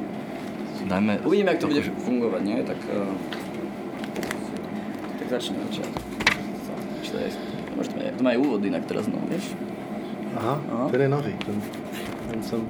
[0.86, 1.18] Dajme...
[1.26, 2.58] Uvidíme, jak to bude fungovať, nie?
[2.62, 3.12] Tak, uh,
[5.18, 5.90] tak začneme začiat.
[7.02, 7.28] Či to je,
[7.76, 9.52] možno to má, to má aj úvod inak teraz, no, vieš?
[10.38, 10.86] Aha, Aha.
[10.88, 11.34] ten je nový.
[11.42, 11.56] Ten,
[12.30, 12.62] ten som...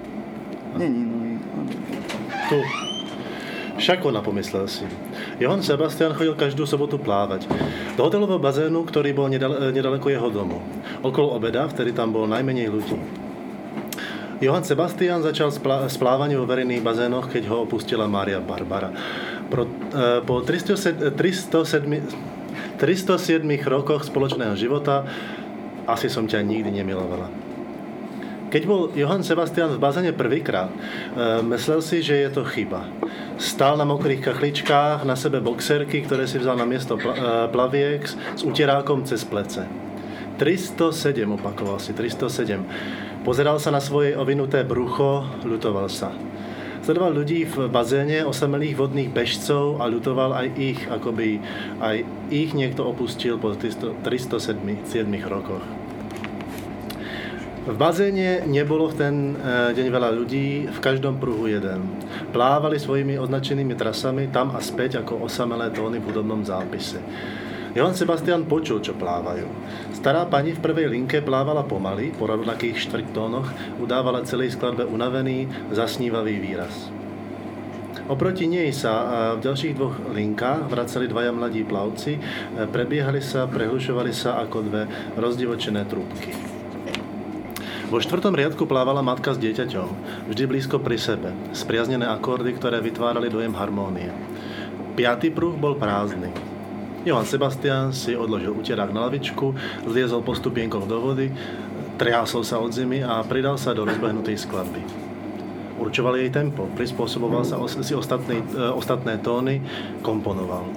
[0.81, 1.20] Není, no,
[2.48, 2.59] Tu.
[3.81, 4.85] Šakona, pomyslel si.
[5.40, 7.48] Johann Sebastian chodil každú sobotu plávať.
[8.01, 10.57] Do hotelového bazénu, ktorý bol nedale, nedaleko jeho domu.
[11.05, 12.97] Okolo obeda, vtedy tam bolo najmenej ľudí.
[14.41, 15.53] Johann Sebastian začal
[15.85, 18.89] splávanie vo verejných bazénoch, keď ho opustila Mária Barbara.
[19.53, 25.05] Pro, e, po 307, 307, 307 rokoch spoločného života
[25.85, 27.50] asi som ťa nikdy nemilovala.
[28.51, 30.77] Keď bol Johann Sebastian v bazéne prvýkrát, e,
[31.55, 32.83] myslel si, že je to chyba.
[33.39, 38.03] Stál na mokrých kachličkách, na sebe boxerky, ktoré si vzal na miesto pla- e, plaviek
[38.11, 39.71] s utierákom cez plece.
[40.43, 42.67] 307, opakoval si, 307.
[43.23, 46.11] Pozeral sa na svoje ovinuté brucho, ľutoval sa.
[46.83, 51.29] Sledoval ľudí v bazéne, osamelých vodných bežcov a ľutoval aj ich, ako by
[51.79, 51.97] aj
[52.33, 55.63] ich niekto opustil po 300 307 7 rokoch.
[57.71, 61.87] V bazéne nebolo v ten e, deň veľa ľudí, v každom pruhu jeden.
[62.35, 66.99] Plávali svojimi označenými trasami tam a späť ako osamelé tóny v hudobnom zápise.
[67.71, 69.47] Johann Sebastian počul, čo plávajú.
[69.95, 76.43] Stará pani v prvej linke plávala pomaly, po rovnakých štvrťtónoch, udávala celej skladbe unavený, zasnívavý
[76.43, 76.91] výraz.
[78.11, 79.07] Oproti nej sa e,
[79.39, 82.21] v ďalších dvoch linkách vracali dvaja mladí plavci, e,
[82.66, 84.83] prebiehali sa, prehlušovali sa ako dve
[85.14, 86.49] rozdivočené trúbky.
[87.91, 89.88] Vo štvrtom riadku plávala matka s dieťaťom,
[90.30, 94.14] vždy blízko pri sebe, spriaznené akordy, ktoré vytvárali dojem harmónie.
[94.95, 96.30] Piatý pruh bol prázdny.
[97.03, 99.59] Johann Sebastian si odložil uterák na lavičku,
[99.91, 101.34] zliezol po stupienkoch do vody,
[101.99, 104.86] triasol sa od zimy a pridal sa do rozbehnutej skladby.
[105.80, 109.64] určoval jej tempo, prispôsoboval sa si ostatné, ostatné tóny,
[110.05, 110.68] komponoval.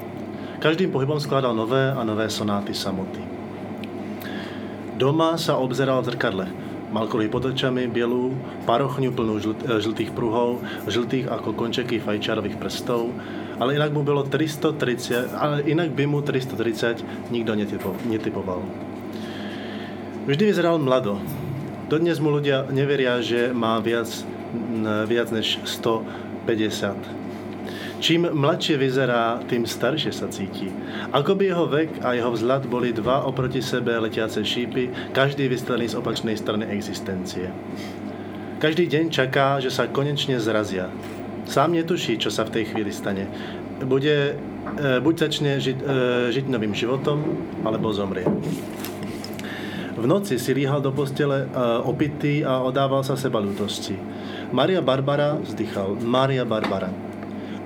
[0.64, 3.20] Každým pohybom skladal nové a nové sonáty samoty.
[4.96, 6.63] Doma sa obzeral v zrkadle.
[6.94, 8.38] Mal kruhy pod očami, bielú
[8.70, 9.42] parochňu plnú
[9.82, 13.10] žltých pruhov, žltých ako končeky fajčarových prstov,
[13.58, 17.58] ale inak mu bylo 330, ale inak by mu 330 nikto
[18.06, 18.62] netypoval.
[20.30, 21.18] Vždy vyzeral mlado.
[21.90, 24.14] Dodnes mu ľudia neveria, že má viac,
[25.10, 27.23] viac než 150
[28.04, 30.68] Čím mladšie vyzerá, tým staršie sa cíti.
[31.16, 35.96] Ako by jeho vek a jeho vzhľad boli dva oproti sebe letiace šípy, každý vystrelený
[35.96, 37.48] z opačnej strany existencie.
[38.60, 40.92] Každý deň čaká, že sa konečne zrazia.
[41.48, 43.24] Sám netuší, čo sa v tej chvíli stane.
[43.88, 45.86] Bude, e, buď začne žiť, e,
[46.36, 47.24] žiť novým životom,
[47.64, 48.28] alebo zomrie.
[49.96, 51.56] V noci si líhal do postele e,
[51.88, 53.96] opitý a odával sa seba ľútosti.
[54.52, 56.04] Maria Barbara vzdychal.
[56.04, 57.13] Maria Barbara.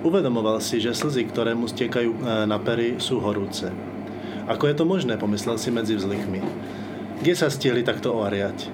[0.05, 3.73] Uvedomoval si, že slzy, ktoré mu stiekajú e, na pery, sú horúce.
[4.45, 6.39] Ako je to možné, pomyslel si medzi vzlikmi.
[7.17, 8.69] Kde sa stihli takto oariať?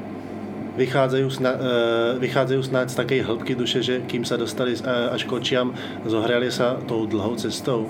[0.76, 1.72] Vychádzajú, sna- e,
[2.20, 5.72] vychádzajú snáď z takej hĺbky duše, že kým sa dostali e, až k očiam,
[6.04, 7.88] zohriali sa tou dlhou cestou.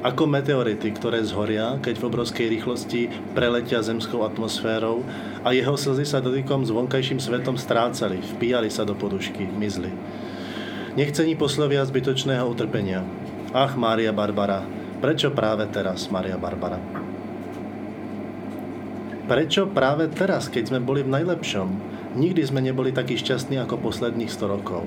[0.00, 5.04] Ako meteority, ktoré zhoria, keď v obrovskej rýchlosti preletia zemskou atmosférou
[5.44, 9.92] a jeho slzy sa dotykom s vonkajším svetom strácali, vpíjali sa do podušky, mizli.
[10.98, 13.06] Nechcení poslovia zbytočného utrpenia.
[13.54, 14.66] Ach, Mária Barbara,
[14.98, 16.82] prečo práve teraz, Mária Barbara?
[19.30, 21.68] Prečo práve teraz, keď sme boli v najlepšom?
[22.18, 24.82] Nikdy sme neboli takí šťastní ako posledných 100 rokov.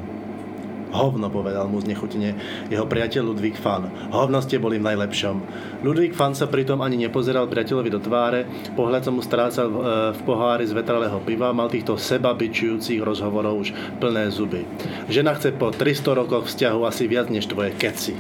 [0.94, 2.38] Hovno, povedal mu znechutne
[2.70, 3.90] jeho priateľ Ludvík Fan.
[4.14, 5.36] Hovno ste boli v najlepšom.
[5.82, 8.46] Ludvík Fan sa pritom ani nepozeral priateľovi do tváre,
[8.78, 9.84] pohľad sa mu strácal v, e,
[10.14, 14.70] v pohári z vetralého piva, mal týchto seba bičujúcich rozhovorov už plné zuby.
[15.10, 18.14] Žena chce po 300 rokoch vzťahu asi viac než tvoje keci.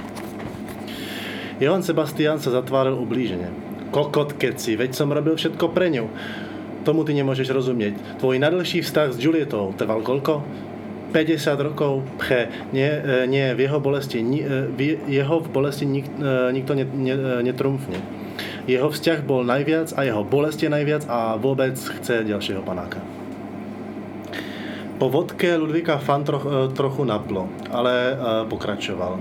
[1.61, 3.53] Johan Sebastian sa zatváril ublížene.
[3.93, 6.09] Kokot keci, veď som robil všetko pre ňu.
[6.82, 8.17] Tomu ty nemôžeš rozumieť.
[8.17, 10.41] Tvoj najdlhší vztah s Julietou trval koľko?
[11.14, 16.49] 50 rokov pche, nie, e, nie v jeho bolesti, e, jeho v bolesti nik, e,
[16.49, 16.74] nikto
[17.45, 18.01] netrumfne.
[18.66, 22.97] Jeho vzťah bol najviac a jeho bolest je najviac a vôbec chce ďalšieho panáka.
[24.97, 28.16] Po vodke Ludvíka fan troch, trochu naplo, ale
[28.47, 29.20] pokračoval.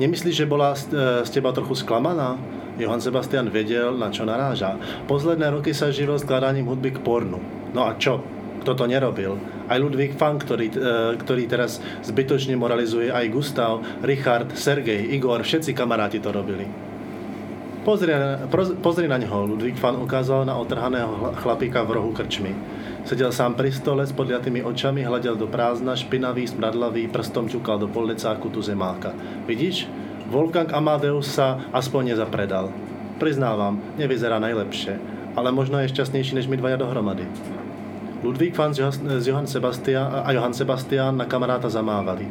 [0.00, 2.40] Nemyslíš, že bola z teba trochu sklamaná?
[2.80, 4.80] Johan Sebastian vedel, na čo naráža.
[5.04, 7.36] Posledné roky sa živil skladaním hudby k pornu.
[7.76, 8.24] No a čo?
[8.62, 9.34] Kto to nerobil?
[9.72, 10.76] aj Ludvík Fan, ktorý, e,
[11.16, 16.68] ktorý teraz zbytočne moralizuje, aj Gustav, Richard, Sergej, Igor, všetci kamaráti to robili.
[17.82, 18.14] Pozri,
[18.78, 22.54] pozri na neho, Ludvík Fan ukázal na otrhaného chlapíka v rohu krčmy.
[23.02, 27.90] Sedel sám pri stole s podliatými očami, hľadel do prázdna, špinavý, smradlavý, prstom ťukal do
[27.90, 29.10] poldecáku tu zemáka.
[29.50, 29.90] Vidíš?
[30.30, 32.70] Wolfgang Amadeus sa aspoň nezapredal.
[33.18, 35.02] Priznávam, nevyzerá najlepšie,
[35.34, 37.26] ale možno je šťastnejší než my dvaja dohromady.
[38.22, 42.22] Ludvík van z Johann Sebastian a Johann Sebastian na kamaráta zamávali.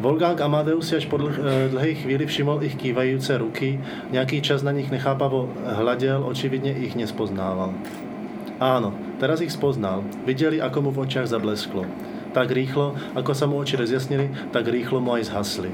[0.00, 3.76] Wolfgang Amadeus si až po eh, dlhej chvíli všimol ich kývajúce ruky,
[4.16, 7.76] nejaký čas na nich nechápavo hľadel, očividne ich nespoznával.
[8.56, 10.00] Áno, teraz ich spoznal.
[10.24, 11.84] Videli, ako mu v očiach zablesklo.
[12.32, 15.68] Tak rýchlo, ako sa mu oči rozjasnili, tak rýchlo mu aj zhasli.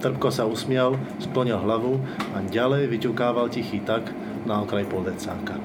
[0.00, 2.00] Trpko sa usmial, splnil hlavu
[2.32, 4.08] a ďalej vyťukával tichý tak
[4.48, 5.60] na okraj poldecáka.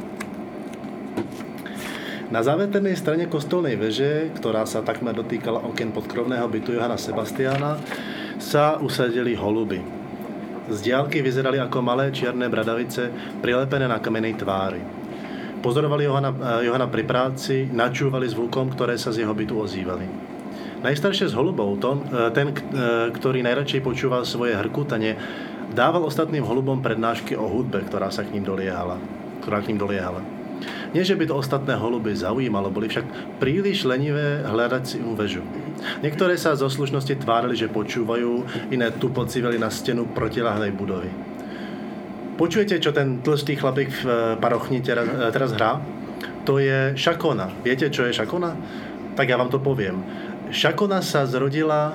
[2.31, 7.75] Na záveternej strane kostolnej veže, ktorá sa takmer dotýkala okien podkrovného bytu Johana Sebastiana,
[8.39, 9.83] sa usadili holuby.
[10.71, 13.11] Z diálky vyzerali ako malé čierne bradavice
[13.43, 14.79] prilepené na kamenej tvári.
[15.59, 20.07] Pozorovali Johana, eh, Johana pri práci, načúvali zvukom, ktoré sa z jeho bytu ozývali.
[20.87, 25.19] Najstaršie z holubov, tom, eh, ten, eh, ktorý najradšej počúval svoje hrkutanie,
[25.75, 28.95] dával ostatným holubom prednášky o hudbe, ktorá sa k ním doliehala.
[29.43, 30.40] Ktorá k ním doliehala.
[30.91, 35.41] Nie, že by to ostatné holuby zaujímalo, boli však príliš lenivé hľadať si väžu.
[36.03, 41.11] Niektoré sa zo slušnosti tvárili, že počúvajú, iné tu pociveli na stenu protilahlej budovy.
[42.41, 45.77] Počujete, čo ten tlstý chlapík v eh, parochni teraz, eh, teraz hrá?
[46.49, 47.53] To je šakona.
[47.61, 48.57] Viete, čo je šakona?
[49.13, 50.01] Tak ja vám to poviem.
[50.49, 51.93] Šakona sa zrodila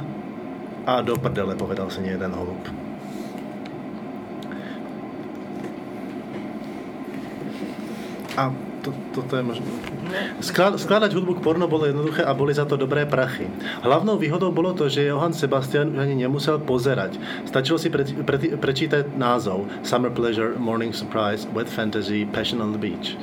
[0.86, 2.85] a do prdele, povedal si nie jeden holub.
[8.36, 8.52] A
[8.84, 9.66] to, toto je možné.
[10.78, 13.50] skladať hudbu k porno bolo jednoduché a boli za to dobré prachy.
[13.82, 17.18] Hlavnou výhodou bolo to, že Johann Sebastian už ani nemusel pozerať.
[17.48, 22.78] Stačilo si pre, pre, prečítať názov Summer Pleasure, Morning Surprise, Wet Fantasy, Passion on the
[22.78, 23.18] Beach.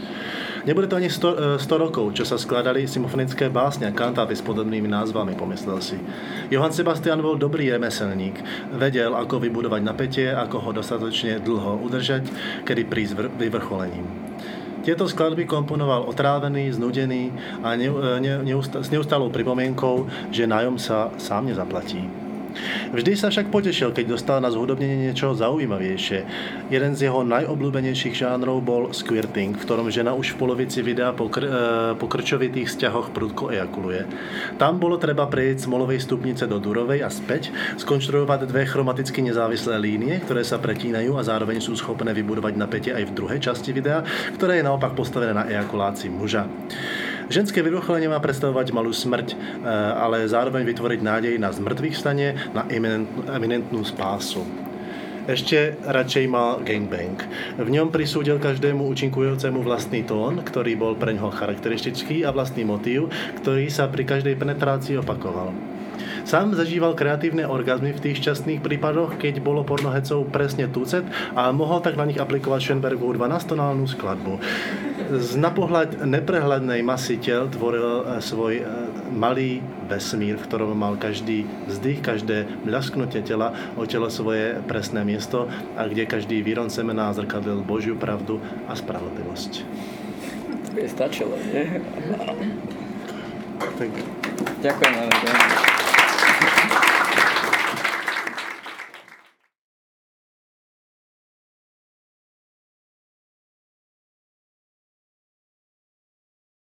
[0.64, 4.88] Nebude to ani 100, 100 rokov, čo sa skladali symfonické básne a kantáty s podobnými
[4.88, 6.00] názvami, pomyslel si.
[6.48, 8.40] Johann Sebastian bol dobrý remeselník.
[8.72, 12.32] Vedel, ako vybudovať napätie, ako ho dostatočne dlho udržať,
[12.64, 14.08] kedy prísť vyvrcholením.
[14.84, 17.32] Tieto skladby komponoval otrávený, znudený
[17.64, 17.88] a ne,
[18.20, 22.23] ne, neustá, s neustálou pripomienkou, že nájom sa sám nezaplatí.
[22.94, 26.20] Vždy sa však potešil, keď dostal na zhudobnenie niečo zaujímavejšie.
[26.70, 31.28] Jeden z jeho najobľúbenejších žánrov bol squirting, v ktorom žena už v polovici videa po,
[31.28, 31.62] kr- e,
[31.98, 34.06] po krčovitých vzťahoch prudko ejakuluje.
[34.62, 37.50] Tam bolo treba prejsť z molovej stupnice do durovej a späť,
[37.82, 43.10] skonštruovať dve chromaticky nezávislé línie, ktoré sa pretínajú a zároveň sú schopné vybudovať napätie aj
[43.10, 44.06] v druhej časti videa,
[44.38, 46.46] ktoré je naopak postavené na ejakulácii muža.
[47.32, 49.36] Ženské vyvrcholenie má predstavovať malú smrť, e,
[49.96, 52.68] ale zároveň vytvoriť nádej na zmrtvých stane, na
[53.32, 54.44] eminentnú spásu.
[55.24, 57.16] Ešte radšej mal gangbang.
[57.56, 63.08] V ňom prisúdil každému účinkujúcemu vlastný tón, ktorý bol pre ňoho charakteristický a vlastný motív,
[63.40, 65.73] ktorý sa pri každej penetrácii opakoval.
[66.24, 71.04] Sám zažíval kreatívne orgazmy v tých šťastných prípadoch, keď bolo pornohecov presne tucet
[71.36, 74.40] a mohol tak na nich aplikovať Schoenbergovú 12-tonálnu skladbu.
[75.20, 78.66] Z napohľad neprehľadnej masy tel tvoril eh, svoj eh,
[79.12, 79.60] malý
[79.92, 85.86] vesmír, v ktorom mal každý vzdych, každé mľasknutie tela o telo svoje presné miesto a
[85.92, 88.40] kde každý výron semená zrkadlil Božiu pravdu
[88.72, 89.52] a spravodlivosť.
[90.66, 91.84] To by stačilo, nie?
[93.76, 93.92] Tak.
[94.64, 95.93] Ďakujem.